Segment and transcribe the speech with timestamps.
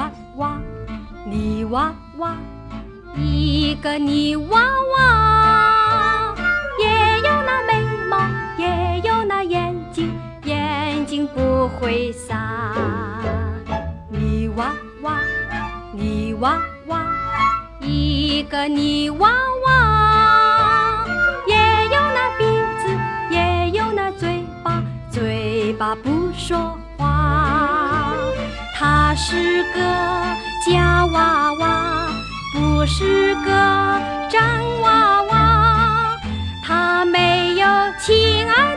[0.00, 0.58] 娃娃，
[1.26, 2.34] 泥娃娃，
[3.18, 4.62] 一个泥娃
[4.96, 6.34] 娃，
[6.78, 8.16] 也有那眉毛，
[8.56, 10.10] 也有那眼睛，
[10.44, 12.72] 眼睛不会撒。
[14.08, 15.18] 泥娃娃，
[15.92, 17.04] 泥娃娃，
[17.82, 19.30] 一个泥娃
[19.66, 21.04] 娃，
[21.46, 21.54] 也
[21.88, 22.44] 有那鼻
[22.80, 22.88] 子，
[23.30, 26.89] 也有那嘴巴，嘴巴不说话。
[29.10, 29.80] 他是个
[30.64, 32.06] 假娃娃，
[32.54, 33.50] 不是个
[34.30, 34.40] 真
[34.82, 36.16] 娃娃。
[36.62, 37.66] 他没有
[37.98, 38.69] 亲爱，